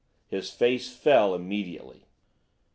[0.25, 2.07] "His face fell immediately.